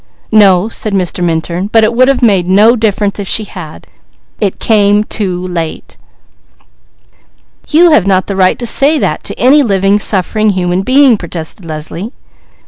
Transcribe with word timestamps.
"No," 0.31 0.67
said 0.67 0.93
Mr. 0.93 1.23
Minturn. 1.23 1.67
"But 1.71 1.83
it 1.83 1.93
would 1.93 2.07
have 2.07 2.23
made 2.23 2.47
no 2.47 2.75
difference, 2.75 3.19
if 3.19 3.27
she 3.27 3.43
had. 3.43 3.85
It 4.39 4.57
came 4.59 5.03
too 5.03 5.45
late." 5.47 5.95
"You 7.69 7.91
have 7.91 8.07
not 8.07 8.25
the 8.25 8.35
right 8.35 8.57
to 8.57 8.65
say 8.65 8.97
that 8.97 9.23
to 9.25 9.37
any 9.39 9.61
living, 9.61 9.99
suffering 9.99 10.49
human 10.49 10.81
being!" 10.81 11.17
protested 11.17 11.65
Leslie. 11.65 12.13